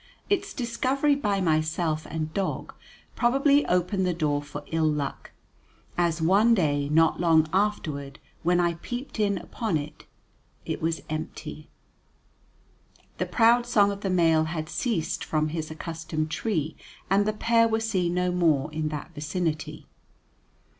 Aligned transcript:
Its 0.31 0.51
discovery 0.51 1.13
by 1.13 1.39
myself 1.39 2.07
and 2.09 2.33
dog 2.33 2.73
probably 3.15 3.63
opened 3.67 4.03
the 4.03 4.15
door 4.15 4.41
for 4.41 4.63
ill 4.71 4.87
luck, 4.91 5.29
as 5.95 6.19
one 6.23 6.55
day, 6.55 6.89
not 6.89 7.19
long 7.19 7.47
afterward, 7.53 8.17
when 8.41 8.59
I 8.59 8.79
peeped 8.81 9.19
in 9.19 9.37
upon 9.37 9.77
it, 9.77 10.07
it 10.65 10.81
was 10.81 11.03
empty. 11.07 11.69
The 13.19 13.27
proud 13.27 13.67
song 13.67 13.91
of 13.91 14.01
the 14.01 14.09
male 14.09 14.45
had 14.45 14.69
ceased 14.69 15.23
from 15.23 15.49
his 15.49 15.69
accustomed 15.69 16.31
tree, 16.31 16.75
and 17.07 17.27
the 17.27 17.31
pair 17.33 17.67
were 17.67 17.79
seen 17.79 18.15
no 18.15 18.31
more 18.31 18.73
in 18.73 18.89
that 18.89 19.11
vicinity. 19.13 19.85